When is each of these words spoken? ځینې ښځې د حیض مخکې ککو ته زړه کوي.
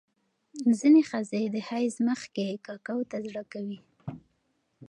ځینې 0.79 1.01
ښځې 1.09 1.43
د 1.53 1.55
حیض 1.69 1.95
مخکې 2.07 2.45
ککو 2.65 2.97
ته 3.09 3.17
زړه 3.25 3.43
کوي. 3.53 3.79